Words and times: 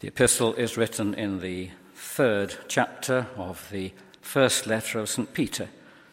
The 0.00 0.08
epistle 0.08 0.52
is 0.54 0.76
written 0.76 1.14
in 1.14 1.40
the 1.40 1.70
third 1.94 2.54
chapter 2.68 3.28
of 3.38 3.66
the 3.70 3.92
first 4.20 4.66
letter 4.66 4.98
of 4.98 5.08
St. 5.08 5.32
Peter, 5.32 5.70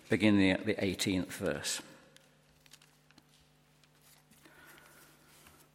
beginning 0.08 0.52
at 0.52 0.66
the 0.66 0.76
18th 0.76 1.34
verse. 1.34 1.82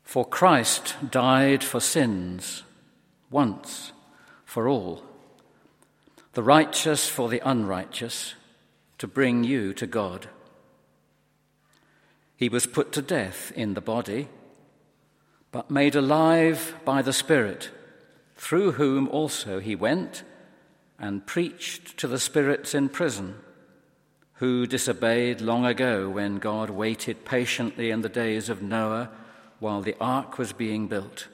For 0.05 0.25
Christ 0.25 0.95
died 1.11 1.63
for 1.63 1.81
sins 1.81 2.63
once 3.31 3.93
for 4.47 4.69
all, 4.69 5.03
the 6.33 6.43
righteous 6.43 7.11
for 7.11 7.29
the 7.29 7.43
unrighteous, 7.45 8.35
to 8.97 9.07
bring 9.07 9.45
you 9.45 9.75
to 9.75 9.87
God. 9.87 10.31
He 12.37 12.49
was 12.49 12.65
put 12.65 12.91
to 12.93 13.03
death 13.03 13.53
in 13.55 13.75
the 13.75 13.83
body, 13.83 14.29
but 15.53 15.71
made 15.71 15.95
alive 15.95 16.75
by 16.87 17.03
the 17.03 17.13
Spirit 17.13 17.71
through 18.39 18.73
whom 18.73 19.09
also 19.09 19.59
he 19.59 19.75
went 19.75 20.23
and 20.99 21.27
preached 21.27 21.99
to 21.99 22.07
the 22.07 22.21
spirits 22.21 22.75
in 22.75 22.89
prison, 22.89 23.35
who 24.35 24.67
disobeyed 24.67 25.41
long 25.41 25.67
ago 25.67 26.09
when 26.09 26.37
God 26.37 26.71
waited 26.71 27.25
patiently 27.25 27.91
in 27.91 28.03
the 28.03 28.09
days 28.09 28.49
of 28.49 28.63
Noah 28.63 29.11
while 29.59 29.83
the 29.83 29.97
ark 30.01 30.39
was 30.39 30.53
being 30.53 30.87
built. 30.87 31.27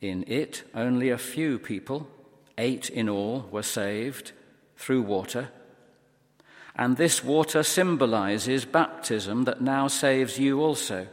In 0.00 0.24
it, 0.28 0.62
only 0.72 1.10
a 1.10 1.18
few 1.18 1.58
people, 1.58 2.08
eight 2.56 2.88
in 2.88 3.08
all, 3.08 3.48
were 3.50 3.64
saved 3.64 4.30
through 4.76 5.02
water. 5.02 5.48
And 6.76 6.96
this 6.96 7.24
water 7.24 7.64
symbolizes 7.64 8.64
baptism 8.64 9.44
that 9.44 9.60
now 9.60 9.88
saves 9.88 10.38
you 10.38 10.60
also. 10.60 11.08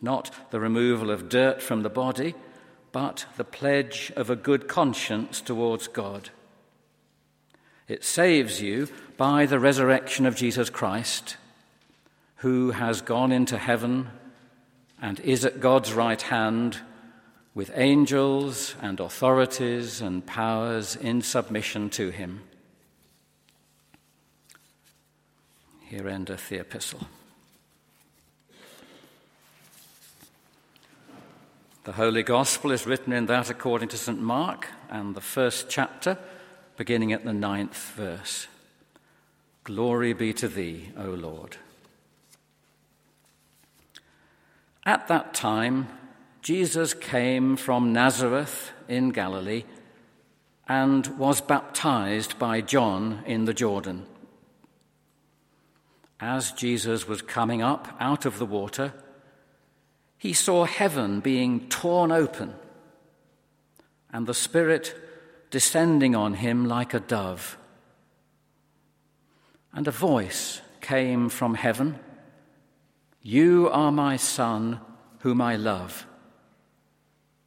Not 0.00 0.50
the 0.50 0.58
removal 0.58 1.10
of 1.10 1.28
dirt 1.28 1.62
from 1.62 1.82
the 1.82 1.90
body 1.90 2.34
but 2.94 3.26
the 3.36 3.42
pledge 3.44 4.12
of 4.14 4.30
a 4.30 4.36
good 4.36 4.68
conscience 4.68 5.40
towards 5.40 5.88
God. 5.88 6.30
It 7.88 8.04
saves 8.04 8.62
you 8.62 8.88
by 9.16 9.46
the 9.46 9.58
resurrection 9.58 10.26
of 10.26 10.36
Jesus 10.36 10.70
Christ, 10.70 11.36
who 12.36 12.70
has 12.70 13.02
gone 13.02 13.32
into 13.32 13.58
heaven 13.58 14.10
and 15.02 15.18
is 15.20 15.44
at 15.44 15.58
God's 15.58 15.92
right 15.92 16.22
hand 16.22 16.78
with 17.52 17.72
angels 17.74 18.76
and 18.80 19.00
authorities 19.00 20.00
and 20.00 20.24
powers 20.24 20.94
in 20.94 21.20
submission 21.20 21.90
to 21.90 22.10
him. 22.10 22.42
Here 25.80 26.08
endeth 26.08 26.48
the 26.48 26.60
epistle. 26.60 27.08
The 31.84 31.92
Holy 31.92 32.22
Gospel 32.22 32.70
is 32.70 32.86
written 32.86 33.12
in 33.12 33.26
that 33.26 33.50
according 33.50 33.90
to 33.90 33.98
St. 33.98 34.18
Mark 34.18 34.68
and 34.88 35.14
the 35.14 35.20
first 35.20 35.68
chapter, 35.68 36.16
beginning 36.78 37.12
at 37.12 37.26
the 37.26 37.32
ninth 37.34 37.76
verse. 37.94 38.46
Glory 39.64 40.14
be 40.14 40.32
to 40.32 40.48
thee, 40.48 40.92
O 40.96 41.10
Lord. 41.10 41.58
At 44.86 45.08
that 45.08 45.34
time, 45.34 45.88
Jesus 46.40 46.94
came 46.94 47.54
from 47.54 47.92
Nazareth 47.92 48.72
in 48.88 49.10
Galilee 49.10 49.64
and 50.66 51.06
was 51.18 51.42
baptized 51.42 52.38
by 52.38 52.62
John 52.62 53.22
in 53.26 53.44
the 53.44 53.54
Jordan. 53.54 54.06
As 56.18 56.52
Jesus 56.52 57.06
was 57.06 57.20
coming 57.20 57.60
up 57.60 57.94
out 58.00 58.24
of 58.24 58.38
the 58.38 58.46
water, 58.46 58.94
he 60.18 60.32
saw 60.32 60.64
heaven 60.64 61.20
being 61.20 61.68
torn 61.68 62.10
open 62.10 62.54
and 64.14 64.28
the 64.28 64.32
Spirit 64.32 64.94
descending 65.50 66.14
on 66.14 66.34
him 66.34 66.66
like 66.66 66.94
a 66.94 67.00
dove. 67.00 67.58
And 69.72 69.88
a 69.88 69.90
voice 69.90 70.60
came 70.80 71.28
from 71.28 71.54
heaven 71.54 71.98
You 73.22 73.68
are 73.72 73.90
my 73.90 74.16
Son, 74.16 74.80
whom 75.18 75.40
I 75.40 75.56
love. 75.56 76.06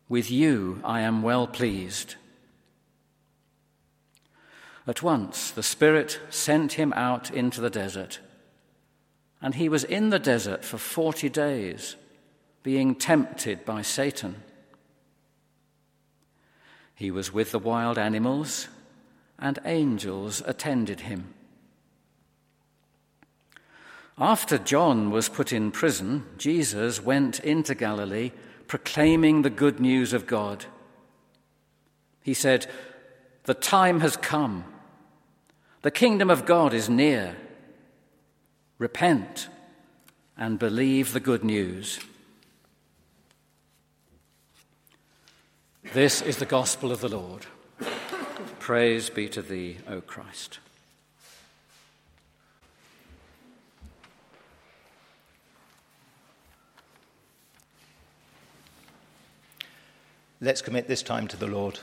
With 0.09 0.29
you 0.29 0.81
I 0.83 0.99
am 1.01 1.21
well 1.21 1.47
pleased. 1.47 2.15
At 4.85 5.01
once 5.01 5.51
the 5.51 5.63
Spirit 5.63 6.19
sent 6.29 6.73
him 6.73 6.91
out 6.93 7.31
into 7.31 7.61
the 7.61 7.69
desert, 7.69 8.19
and 9.41 9.55
he 9.55 9.69
was 9.69 9.85
in 9.85 10.09
the 10.09 10.19
desert 10.19 10.65
for 10.65 10.77
forty 10.77 11.29
days 11.29 11.95
being 12.67 12.93
tempted 12.93 13.63
by 13.63 13.81
Satan. 13.81 14.35
He 16.95 17.09
was 17.09 17.31
with 17.31 17.51
the 17.51 17.59
wild 17.59 17.97
animals, 17.97 18.67
and 19.39 19.57
angels 19.63 20.43
attended 20.45 20.99
him. 20.99 21.33
After 24.17 24.57
John 24.57 25.11
was 25.11 25.29
put 25.29 25.53
in 25.53 25.71
prison, 25.71 26.25
Jesus 26.37 27.01
went 27.01 27.39
into 27.39 27.73
Galilee 27.73 28.33
proclaiming 28.67 29.43
the 29.43 29.49
good 29.49 29.79
news 29.79 30.11
of 30.11 30.27
God. 30.27 30.65
He 32.21 32.33
said, 32.33 32.67
The 33.45 33.53
time 33.53 34.01
has 34.01 34.17
come. 34.17 34.65
The 35.83 35.91
kingdom 36.03 36.29
of 36.29 36.45
God 36.45 36.73
is 36.73 36.89
near. 36.89 37.37
Repent 38.77 39.47
and 40.35 40.59
believe 40.59 41.13
the 41.13 41.21
good 41.21 41.45
news. 41.45 42.01
This 45.93 46.21
is 46.21 46.37
the 46.37 46.45
gospel 46.45 46.91
of 46.91 46.99
the 46.99 47.07
Lord. 47.07 47.45
Praise 48.59 49.09
be 49.09 49.29
to 49.29 49.41
thee, 49.41 49.77
O 49.87 50.01
Christ. 50.01 50.59
Let's 60.41 60.61
commit 60.61 60.87
this 60.87 61.01
time 61.01 61.27
to 61.29 61.37
the 61.37 61.47
Lord. 61.47 61.79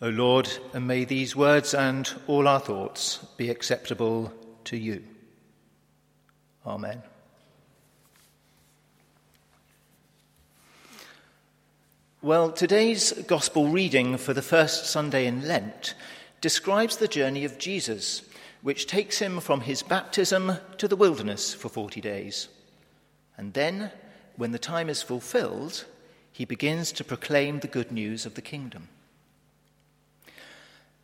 O 0.00 0.08
Lord, 0.08 0.48
and 0.72 0.86
may 0.86 1.04
these 1.04 1.36
words 1.36 1.74
and 1.74 2.10
all 2.26 2.48
our 2.48 2.60
thoughts 2.60 3.18
be 3.36 3.50
acceptable 3.50 4.32
to 4.64 4.76
you. 4.76 5.04
Amen. 6.66 7.02
Well, 12.28 12.52
today's 12.52 13.12
gospel 13.26 13.68
reading 13.68 14.18
for 14.18 14.34
the 14.34 14.42
first 14.42 14.84
Sunday 14.84 15.24
in 15.24 15.48
Lent 15.48 15.94
describes 16.42 16.98
the 16.98 17.08
journey 17.08 17.46
of 17.46 17.56
Jesus, 17.56 18.20
which 18.60 18.86
takes 18.86 19.18
him 19.18 19.40
from 19.40 19.62
his 19.62 19.82
baptism 19.82 20.58
to 20.76 20.86
the 20.86 20.94
wilderness 20.94 21.54
for 21.54 21.70
40 21.70 22.02
days. 22.02 22.48
And 23.38 23.54
then, 23.54 23.92
when 24.36 24.52
the 24.52 24.58
time 24.58 24.90
is 24.90 25.00
fulfilled, 25.00 25.86
he 26.30 26.44
begins 26.44 26.92
to 26.92 27.02
proclaim 27.02 27.60
the 27.60 27.66
good 27.66 27.90
news 27.90 28.26
of 28.26 28.34
the 28.34 28.42
kingdom. 28.42 28.88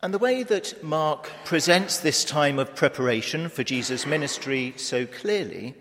And 0.03 0.13
the 0.13 0.19
way 0.19 0.43
that 0.43 0.83
Mark 0.83 1.31
presents 1.43 1.97
this 1.97 2.23
time 2.23 2.59
of 2.59 2.75
preparation 2.75 3.49
for 3.49 3.63
Jesus' 3.63 4.05
ministry 4.05 4.75
so 4.77 5.07
clearly 5.07 5.73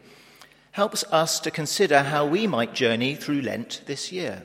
helps 0.71 1.05
us 1.13 1.39
to 1.41 1.51
consider 1.51 2.05
how 2.05 2.25
we 2.25 2.47
might 2.47 2.73
journey 2.73 3.15
through 3.15 3.43
Lent 3.43 3.83
this 3.85 4.11
year. 4.11 4.45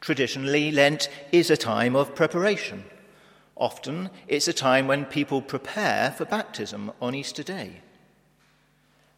Traditionally, 0.00 0.70
Lent 0.70 1.08
is 1.32 1.50
a 1.50 1.56
time 1.56 1.96
of 1.96 2.14
preparation. 2.14 2.84
Often, 3.56 4.10
it's 4.28 4.48
a 4.48 4.52
time 4.52 4.86
when 4.86 5.04
people 5.04 5.42
prepare 5.42 6.12
for 6.12 6.24
baptism 6.24 6.92
on 7.02 7.14
Easter 7.14 7.42
Day. 7.42 7.80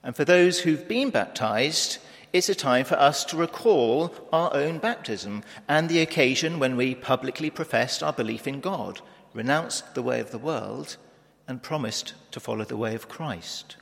And 0.03 0.17
for 0.17 0.25
those 0.25 0.61
who've 0.61 0.89
been 0.89 1.11
baptized, 1.11 1.99
it's 2.33 2.49
a 2.49 2.55
time 2.55 2.85
for 2.85 2.99
us 2.99 3.25
to 3.27 3.37
recall 3.37 4.15
our 4.33 4.55
own 4.55 4.79
baptism 4.79 5.43
and 5.69 5.89
the 5.89 6.01
occasion 6.01 6.59
when 6.59 6.77
we 6.77 6.95
publicly 6.95 7.51
professed 7.51 8.03
our 8.03 8.13
belief 8.13 8.47
in 8.47 8.61
God, 8.61 9.01
renounced 9.35 9.95
the 9.95 10.03
way 10.03 10.21
of 10.21 10.31
the 10.31 10.39
world, 10.39 10.97
and 11.47 11.63
promised 11.63 12.15
to 12.31 12.41
follow 12.41 12.65
the 12.65 12.77
way 12.77 12.95
of 12.95 13.09
Christ. 13.09 13.77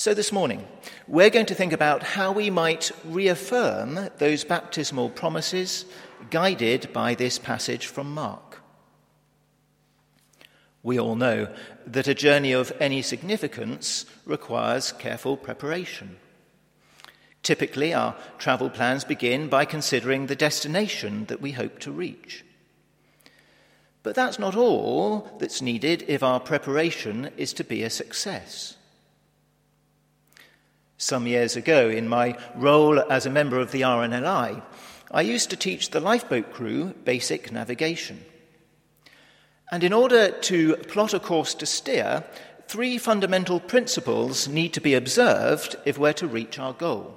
So, 0.00 0.14
this 0.14 0.30
morning, 0.30 0.64
we're 1.08 1.28
going 1.28 1.46
to 1.46 1.56
think 1.56 1.72
about 1.72 2.04
how 2.04 2.30
we 2.30 2.50
might 2.50 2.92
reaffirm 3.04 4.10
those 4.18 4.44
baptismal 4.44 5.10
promises 5.10 5.86
guided 6.30 6.92
by 6.92 7.16
this 7.16 7.36
passage 7.36 7.86
from 7.86 8.14
Mark. 8.14 8.60
We 10.84 11.00
all 11.00 11.16
know 11.16 11.52
that 11.84 12.06
a 12.06 12.14
journey 12.14 12.52
of 12.52 12.72
any 12.78 13.02
significance 13.02 14.06
requires 14.24 14.92
careful 14.92 15.36
preparation. 15.36 16.18
Typically, 17.42 17.92
our 17.92 18.14
travel 18.38 18.70
plans 18.70 19.02
begin 19.02 19.48
by 19.48 19.64
considering 19.64 20.26
the 20.26 20.36
destination 20.36 21.24
that 21.24 21.40
we 21.40 21.50
hope 21.50 21.80
to 21.80 21.90
reach. 21.90 22.44
But 24.04 24.14
that's 24.14 24.38
not 24.38 24.54
all 24.54 25.36
that's 25.40 25.60
needed 25.60 26.04
if 26.06 26.22
our 26.22 26.38
preparation 26.38 27.30
is 27.36 27.52
to 27.54 27.64
be 27.64 27.82
a 27.82 27.90
success. 27.90 28.76
Some 31.08 31.26
years 31.26 31.56
ago, 31.56 31.88
in 31.88 32.06
my 32.06 32.36
role 32.54 33.00
as 33.10 33.24
a 33.24 33.30
member 33.30 33.58
of 33.58 33.72
the 33.72 33.80
RNLI, 33.80 34.60
I 35.10 35.22
used 35.22 35.48
to 35.48 35.56
teach 35.56 35.88
the 35.88 36.00
lifeboat 36.00 36.52
crew 36.52 36.92
basic 37.06 37.50
navigation. 37.50 38.26
And 39.72 39.82
in 39.82 39.94
order 39.94 40.30
to 40.30 40.76
plot 40.76 41.14
a 41.14 41.18
course 41.18 41.54
to 41.54 41.64
steer, 41.64 42.24
three 42.66 42.98
fundamental 42.98 43.58
principles 43.58 44.48
need 44.48 44.74
to 44.74 44.82
be 44.82 44.92
observed 44.92 45.76
if 45.86 45.96
we're 45.96 46.12
to 46.12 46.26
reach 46.26 46.58
our 46.58 46.74
goal. 46.74 47.16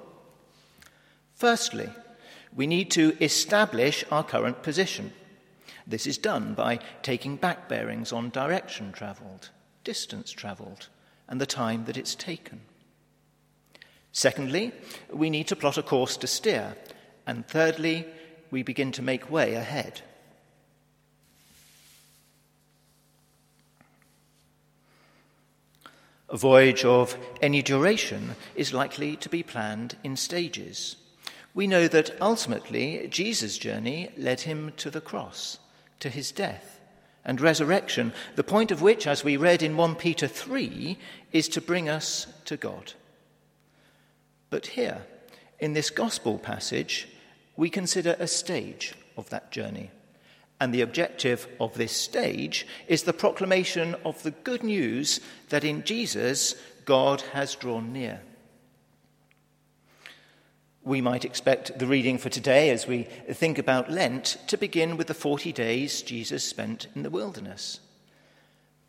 Firstly, 1.34 1.90
we 2.56 2.66
need 2.66 2.90
to 2.92 3.14
establish 3.22 4.06
our 4.10 4.24
current 4.24 4.62
position. 4.62 5.12
This 5.86 6.06
is 6.06 6.16
done 6.16 6.54
by 6.54 6.78
taking 7.02 7.36
back 7.36 7.68
bearings 7.68 8.10
on 8.10 8.30
direction 8.30 8.90
travelled, 8.90 9.50
distance 9.84 10.30
travelled, 10.30 10.88
and 11.28 11.38
the 11.38 11.44
time 11.44 11.84
that 11.84 11.98
it's 11.98 12.14
taken. 12.14 12.62
Secondly, 14.12 14.72
we 15.10 15.30
need 15.30 15.48
to 15.48 15.56
plot 15.56 15.78
a 15.78 15.82
course 15.82 16.16
to 16.18 16.26
steer. 16.26 16.76
And 17.26 17.46
thirdly, 17.46 18.06
we 18.50 18.62
begin 18.62 18.92
to 18.92 19.02
make 19.02 19.30
way 19.30 19.54
ahead. 19.54 20.02
A 26.28 26.36
voyage 26.36 26.84
of 26.84 27.16
any 27.42 27.62
duration 27.62 28.36
is 28.54 28.72
likely 28.72 29.16
to 29.16 29.28
be 29.28 29.42
planned 29.42 29.96
in 30.02 30.16
stages. 30.16 30.96
We 31.54 31.66
know 31.66 31.88
that 31.88 32.16
ultimately 32.22 33.06
Jesus' 33.10 33.58
journey 33.58 34.10
led 34.16 34.40
him 34.40 34.72
to 34.78 34.90
the 34.90 35.02
cross, 35.02 35.58
to 36.00 36.08
his 36.08 36.32
death 36.32 36.80
and 37.24 37.40
resurrection, 37.40 38.12
the 38.34 38.44
point 38.44 38.70
of 38.70 38.82
which, 38.82 39.06
as 39.06 39.22
we 39.22 39.36
read 39.36 39.62
in 39.62 39.76
1 39.76 39.94
Peter 39.96 40.26
3, 40.26 40.98
is 41.32 41.48
to 41.48 41.60
bring 41.60 41.88
us 41.88 42.26
to 42.46 42.56
God. 42.56 42.94
But 44.52 44.66
here, 44.66 45.06
in 45.60 45.72
this 45.72 45.88
gospel 45.88 46.38
passage, 46.38 47.08
we 47.56 47.70
consider 47.70 48.16
a 48.18 48.26
stage 48.26 48.92
of 49.16 49.30
that 49.30 49.50
journey. 49.50 49.90
And 50.60 50.74
the 50.74 50.82
objective 50.82 51.48
of 51.58 51.72
this 51.72 51.96
stage 51.96 52.66
is 52.86 53.04
the 53.04 53.14
proclamation 53.14 53.96
of 54.04 54.22
the 54.22 54.30
good 54.30 54.62
news 54.62 55.20
that 55.48 55.64
in 55.64 55.84
Jesus, 55.84 56.54
God 56.84 57.22
has 57.32 57.54
drawn 57.54 57.94
near. 57.94 58.20
We 60.84 61.00
might 61.00 61.24
expect 61.24 61.78
the 61.78 61.86
reading 61.86 62.18
for 62.18 62.28
today, 62.28 62.68
as 62.68 62.86
we 62.86 63.04
think 63.30 63.56
about 63.56 63.90
Lent, 63.90 64.36
to 64.48 64.58
begin 64.58 64.98
with 64.98 65.06
the 65.06 65.14
40 65.14 65.50
days 65.52 66.02
Jesus 66.02 66.44
spent 66.44 66.88
in 66.94 67.04
the 67.04 67.10
wilderness. 67.10 67.80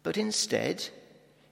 But 0.03 0.17
instead, 0.17 0.89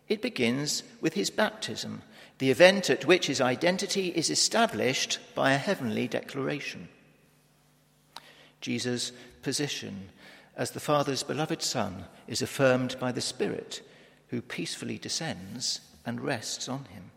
it 0.09 0.21
begins 0.21 0.83
with 0.99 1.13
his 1.13 1.29
baptism 1.29 2.01
the 2.41 2.49
event 2.49 2.89
at 2.89 3.05
which 3.05 3.27
his 3.27 3.39
identity 3.39 4.07
is 4.07 4.31
established 4.31 5.19
by 5.35 5.51
a 5.51 5.59
heavenly 5.59 6.07
declaration. 6.07 6.89
Jesus' 8.61 9.11
position 9.43 10.09
as 10.57 10.71
the 10.71 10.79
Father's 10.79 11.21
beloved 11.21 11.61
Son 11.61 12.05
is 12.27 12.41
affirmed 12.41 12.95
by 12.99 13.11
the 13.11 13.21
Spirit, 13.21 13.83
who 14.29 14.41
peacefully 14.41 14.97
descends 14.97 15.81
and 16.03 16.19
rests 16.19 16.67
on 16.67 16.85
him. 16.85 17.11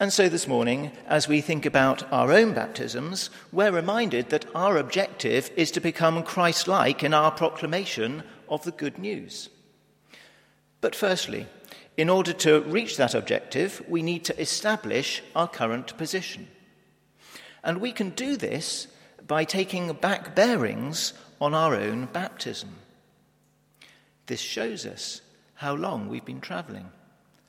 And 0.00 0.10
so 0.10 0.30
this 0.30 0.48
morning, 0.48 0.90
as 1.06 1.28
we 1.28 1.42
think 1.42 1.66
about 1.66 2.10
our 2.10 2.32
own 2.32 2.54
baptisms, 2.54 3.28
we're 3.52 3.72
reminded 3.72 4.30
that 4.30 4.46
our 4.54 4.78
objective 4.78 5.50
is 5.54 5.70
to 5.72 5.82
become 5.82 6.22
Christ 6.22 6.66
like 6.66 7.04
in 7.04 7.12
our 7.12 7.30
proclamation 7.30 8.22
of 8.48 8.64
the 8.64 8.72
good 8.72 8.96
news. 8.96 9.50
But 10.80 10.94
firstly, 10.94 11.46
in 11.96 12.10
order 12.10 12.32
to 12.32 12.60
reach 12.62 12.96
that 12.96 13.14
objective, 13.14 13.82
we 13.88 14.02
need 14.02 14.24
to 14.24 14.40
establish 14.40 15.22
our 15.34 15.48
current 15.48 15.96
position. 15.96 16.48
And 17.64 17.80
we 17.80 17.92
can 17.92 18.10
do 18.10 18.36
this 18.36 18.86
by 19.26 19.44
taking 19.44 19.92
back 19.94 20.34
bearings 20.34 21.14
on 21.40 21.54
our 21.54 21.74
own 21.74 22.06
baptism. 22.06 22.70
This 24.26 24.40
shows 24.40 24.86
us 24.86 25.20
how 25.54 25.74
long 25.74 26.08
we've 26.08 26.24
been 26.24 26.40
travelling, 26.40 26.90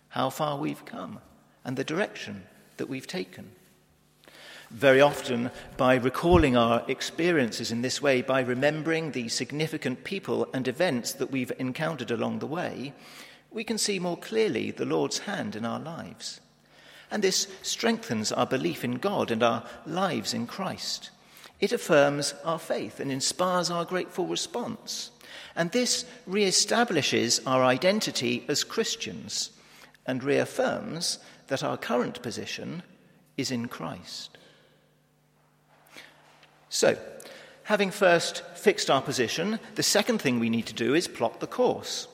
how 0.09 0.29
far 0.29 0.57
we've 0.57 0.85
come, 0.85 1.19
and 1.65 1.75
the 1.75 1.83
direction 1.83 2.43
that 2.77 2.87
we've 2.87 3.07
taken. 3.07 3.51
Very 4.69 5.01
often, 5.01 5.51
by 5.77 5.95
recalling 5.95 6.57
our 6.57 6.83
experiences 6.87 7.71
in 7.71 7.81
this 7.81 8.01
way, 8.01 8.21
by 8.21 8.41
remembering 8.41 9.11
the 9.11 9.29
significant 9.29 10.03
people 10.03 10.47
and 10.53 10.67
events 10.67 11.13
that 11.13 11.31
we've 11.31 11.53
encountered 11.57 12.11
along 12.11 12.39
the 12.39 12.47
way, 12.47 12.93
we 13.51 13.63
can 13.63 13.77
see 13.77 13.99
more 13.99 14.17
clearly 14.17 14.71
the 14.71 14.85
Lord's 14.85 15.19
hand 15.19 15.55
in 15.55 15.65
our 15.65 15.79
lives. 15.79 16.41
And 17.09 17.23
this 17.23 17.47
strengthens 17.61 18.31
our 18.31 18.45
belief 18.45 18.83
in 18.83 18.95
God 18.95 19.31
and 19.31 19.41
our 19.41 19.63
lives 19.85 20.33
in 20.33 20.47
Christ. 20.47 21.11
It 21.59 21.71
affirms 21.71 22.33
our 22.43 22.59
faith 22.59 22.99
and 22.99 23.11
inspires 23.11 23.71
our 23.71 23.85
grateful 23.85 24.27
response. 24.27 25.11
And 25.55 25.71
this 25.71 26.05
re-establishes 26.25 27.41
our 27.45 27.63
identity 27.63 28.45
as 28.47 28.63
Christians 28.63 29.51
and 30.05 30.23
reaffirms 30.23 31.19
that 31.47 31.63
our 31.63 31.77
current 31.77 32.21
position 32.21 32.83
is 33.37 33.51
in 33.51 33.67
Christ. 33.67 34.37
So, 36.69 36.97
having 37.63 37.91
first 37.91 38.43
fixed 38.55 38.89
our 38.89 39.01
position, 39.01 39.59
the 39.75 39.83
second 39.83 40.21
thing 40.21 40.39
we 40.39 40.49
need 40.49 40.65
to 40.67 40.73
do 40.73 40.93
is 40.93 41.07
plot 41.07 41.39
the 41.39 41.47
course. 41.47 42.07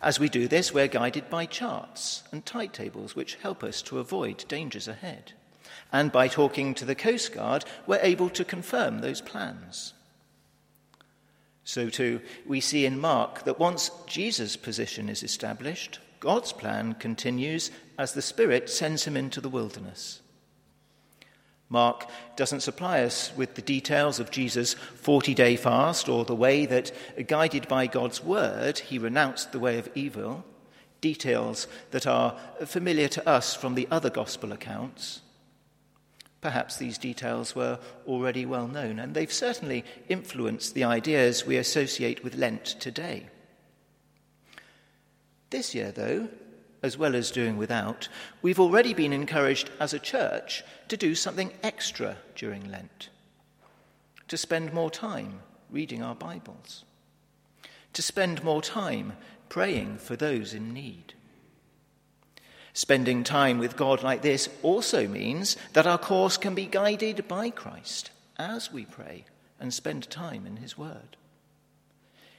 As 0.00 0.20
we 0.20 0.28
do 0.28 0.46
this, 0.46 0.72
we're 0.72 0.88
guided 0.88 1.28
by 1.28 1.46
charts 1.46 2.22
and 2.30 2.44
tide 2.44 2.72
tables 2.72 3.16
which 3.16 3.36
help 3.36 3.64
us 3.64 3.82
to 3.82 3.98
avoid 3.98 4.44
dangers 4.48 4.88
ahead. 4.88 5.32
And 5.92 6.12
by 6.12 6.28
talking 6.28 6.74
to 6.74 6.84
the 6.84 6.94
Coast 6.94 7.32
Guard, 7.32 7.64
we're 7.86 8.00
able 8.02 8.28
to 8.30 8.44
confirm 8.44 9.00
those 9.00 9.20
plans. 9.20 9.94
So, 11.64 11.90
too, 11.90 12.20
we 12.46 12.60
see 12.60 12.86
in 12.86 13.00
Mark 13.00 13.44
that 13.44 13.58
once 13.58 13.90
Jesus' 14.06 14.56
position 14.56 15.08
is 15.08 15.22
established, 15.22 15.98
God's 16.20 16.52
plan 16.52 16.94
continues 16.94 17.70
as 17.98 18.12
the 18.12 18.22
Spirit 18.22 18.70
sends 18.70 19.04
him 19.04 19.16
into 19.16 19.40
the 19.40 19.48
wilderness. 19.48 20.20
Mark 21.68 22.08
doesn't 22.36 22.60
supply 22.60 23.02
us 23.02 23.30
with 23.36 23.54
the 23.54 23.62
details 23.62 24.18
of 24.18 24.30
Jesus' 24.30 24.74
40 24.74 25.34
day 25.34 25.56
fast 25.56 26.08
or 26.08 26.24
the 26.24 26.34
way 26.34 26.64
that, 26.64 26.92
guided 27.26 27.68
by 27.68 27.86
God's 27.86 28.24
word, 28.24 28.78
he 28.78 28.98
renounced 28.98 29.52
the 29.52 29.58
way 29.58 29.78
of 29.78 29.90
evil, 29.94 30.44
details 31.00 31.66
that 31.90 32.06
are 32.06 32.36
familiar 32.64 33.08
to 33.08 33.28
us 33.28 33.54
from 33.54 33.74
the 33.74 33.86
other 33.90 34.08
gospel 34.08 34.52
accounts. 34.52 35.20
Perhaps 36.40 36.76
these 36.76 36.98
details 36.98 37.54
were 37.54 37.78
already 38.06 38.46
well 38.46 38.68
known, 38.68 38.98
and 38.98 39.12
they've 39.12 39.32
certainly 39.32 39.84
influenced 40.08 40.74
the 40.74 40.84
ideas 40.84 41.44
we 41.44 41.56
associate 41.56 42.22
with 42.22 42.36
Lent 42.36 42.64
today. 42.64 43.26
This 45.50 45.74
year, 45.74 45.90
though, 45.90 46.28
as 46.82 46.96
well 46.96 47.14
as 47.14 47.30
doing 47.30 47.56
without, 47.56 48.08
we've 48.42 48.60
already 48.60 48.94
been 48.94 49.12
encouraged 49.12 49.70
as 49.80 49.92
a 49.92 49.98
church 49.98 50.62
to 50.88 50.96
do 50.96 51.14
something 51.14 51.52
extra 51.62 52.16
during 52.34 52.70
Lent, 52.70 53.10
to 54.28 54.36
spend 54.36 54.72
more 54.72 54.90
time 54.90 55.40
reading 55.70 56.02
our 56.02 56.14
Bibles, 56.14 56.84
to 57.92 58.02
spend 58.02 58.44
more 58.44 58.62
time 58.62 59.14
praying 59.48 59.98
for 59.98 60.16
those 60.16 60.54
in 60.54 60.72
need. 60.72 61.14
Spending 62.72 63.24
time 63.24 63.58
with 63.58 63.76
God 63.76 64.04
like 64.04 64.22
this 64.22 64.48
also 64.62 65.08
means 65.08 65.56
that 65.72 65.86
our 65.86 65.98
course 65.98 66.36
can 66.36 66.54
be 66.54 66.66
guided 66.66 67.26
by 67.26 67.50
Christ 67.50 68.10
as 68.36 68.72
we 68.72 68.84
pray 68.84 69.24
and 69.58 69.74
spend 69.74 70.08
time 70.08 70.46
in 70.46 70.58
His 70.58 70.78
Word. 70.78 71.16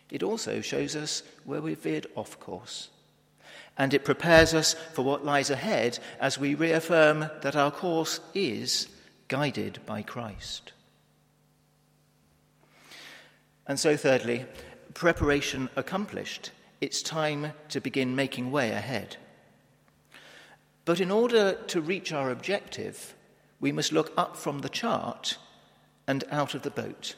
It 0.09 0.23
also 0.23 0.61
shows 0.61 0.95
us 0.95 1.23
where 1.43 1.61
we've 1.61 1.77
veered 1.77 2.07
off 2.15 2.39
course 2.39 2.89
and 3.79 3.93
it 3.93 4.03
prepares 4.03 4.53
us 4.53 4.73
for 4.91 5.03
what 5.03 5.23
lies 5.23 5.49
ahead 5.49 5.97
as 6.19 6.37
we 6.37 6.53
reaffirm 6.53 7.29
that 7.41 7.55
our 7.55 7.71
course 7.71 8.19
is 8.33 8.89
guided 9.29 9.79
by 9.85 10.01
Christ. 10.01 10.73
And 13.65 13.79
so, 13.79 13.95
thirdly, 13.95 14.45
preparation 14.93 15.69
accomplished, 15.77 16.51
it's 16.81 17.01
time 17.01 17.53
to 17.69 17.79
begin 17.79 18.15
making 18.17 18.51
way 18.51 18.71
ahead. 18.71 19.15
But 20.83 20.99
in 20.99 21.09
order 21.09 21.53
to 21.67 21.81
reach 21.81 22.11
our 22.11 22.31
objective, 22.31 23.15
we 23.61 23.71
must 23.71 23.93
look 23.93 24.11
up 24.17 24.35
from 24.35 24.59
the 24.59 24.69
chart 24.69 25.37
and 26.05 26.25
out 26.31 26.53
of 26.53 26.63
the 26.63 26.71
boat. 26.71 27.15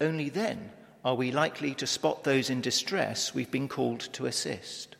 Only 0.00 0.28
then 0.28 0.72
are 1.02 1.14
we 1.14 1.32
likely 1.32 1.74
to 1.76 1.86
spot 1.86 2.24
those 2.24 2.50
in 2.50 2.60
distress 2.60 3.34
we've 3.34 3.50
been 3.50 3.68
called 3.68 4.00
to 4.12 4.26
assist. 4.26 4.96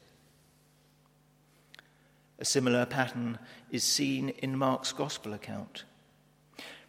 A 2.40 2.44
similar 2.44 2.86
pattern 2.86 3.38
is 3.70 3.84
seen 3.84 4.30
in 4.30 4.56
Mark's 4.56 4.92
Gospel 4.92 5.34
account. 5.34 5.84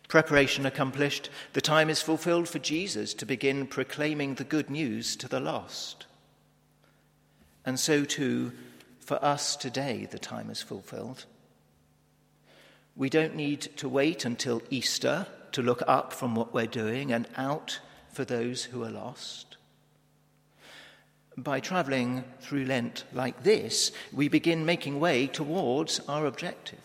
Preparation 0.08 0.65
accomplished, 0.65 1.29
the 1.53 1.62
time 1.62 1.89
is 1.89 2.01
fulfilled 2.01 2.50
for 2.50 2.60
Jesus 2.60 3.13
to 3.13 3.25
begin 3.25 3.67
proclaiming 3.67 4.36
the 4.36 4.43
good 4.43 4.70
news 4.70 5.15
to 5.17 5.27
the 5.27 5.39
lost. 5.39 6.05
And 7.65 7.79
so, 7.79 8.03
too, 8.03 8.51
for 9.00 9.24
us 9.24 9.55
today 9.55 10.08
the 10.10 10.20
time 10.20 10.50
is 10.50 10.62
fulfilled. 10.62 11.25
We 12.96 13.10
don't 13.10 13.36
need 13.36 13.62
to 13.77 13.89
wait 13.89 14.25
until 14.25 14.62
Easter 14.70 15.27
to 15.51 15.62
look 15.62 15.81
up 15.88 16.13
from 16.13 16.36
what 16.36 16.53
we're 16.53 16.65
doing 16.65 17.12
and 17.12 17.27
out 17.36 17.79
for 18.10 18.25
those 18.25 18.65
who 18.65 18.84
are 18.84 18.89
lost. 18.89 19.58
By 21.38 21.60
travelling 21.60 22.24
through 22.42 22.66
Lent 22.66 23.06
like 23.14 23.44
this, 23.44 23.92
we 24.12 24.28
begin 24.28 24.66
making 24.66 25.00
way 25.00 25.28
towards 25.28 26.00
our 26.08 26.26
objective. 26.26 26.80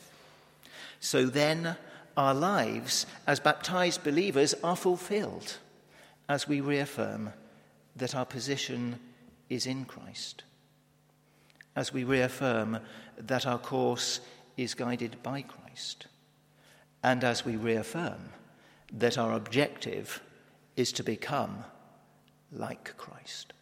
So 1.01 1.27
then, 1.27 1.77
our 2.17 2.35
lives 2.35 3.07
as 3.27 3.41
baptized 3.41 4.03
believers 4.03 4.55
are 4.65 4.77
fulfilled 4.77 5.59
as 6.29 6.49
we 6.49 6.61
reaffirm 6.61 7.33
that 7.97 8.15
our 8.15 8.25
position 8.25 8.99
is 9.49 9.67
in 9.67 9.85
Christ, 9.85 10.45
as 11.75 11.93
we 11.93 12.05
reaffirm 12.05 12.79
that 13.19 13.47
our 13.47 13.59
course 13.59 14.21
is 14.57 14.75
guided 14.75 15.23
by 15.23 15.43
Christ, 15.43 16.07
and 17.03 17.23
as 17.23 17.45
we 17.45 17.57
reaffirm 17.57 18.31
that 18.93 19.19
our 19.19 19.33
objective 19.33 20.23
is 20.77 20.93
to 20.93 21.03
become 21.03 21.65
like 22.53 22.97
Christ. 22.97 23.53